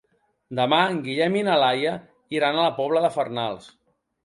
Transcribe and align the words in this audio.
Demà 0.59 0.79
en 0.93 0.97
Guillem 1.07 1.35
i 1.41 1.43
na 1.49 1.59
Laia 1.65 1.93
iran 2.39 2.59
a 2.59 2.65
la 2.69 2.73
Pobla 2.81 3.07
de 3.07 3.15
Farnals. 3.21 3.71